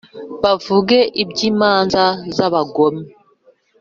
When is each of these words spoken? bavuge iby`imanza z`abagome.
bavuge 0.43 0.99
iby`imanza 1.23 2.03
z`abagome. 2.35 3.03